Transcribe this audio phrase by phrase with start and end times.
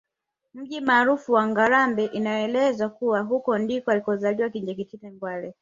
[0.53, 5.49] Mji maarufu wa Ngarambe inavyoelezwa kuwa huko ndiko alikozaliwa Kinjeketile Ngwale